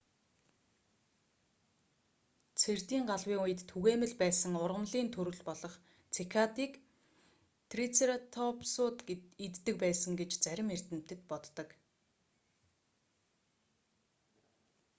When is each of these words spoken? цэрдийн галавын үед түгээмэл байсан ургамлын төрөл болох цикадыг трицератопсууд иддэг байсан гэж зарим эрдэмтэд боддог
цэрдийн 2.61 3.05
галавын 3.11 3.39
үед 3.45 3.59
түгээмэл 3.71 4.13
байсан 4.21 4.53
ургамлын 4.63 5.07
төрөл 5.15 5.41
болох 5.49 5.73
цикадыг 6.13 6.71
трицератопсууд 7.71 8.97
иддэг 9.45 9.75
байсан 9.83 10.13
гэж 10.19 10.31
зарим 10.45 10.67
эрдэмтэд 10.75 11.21
боддог 11.31 11.69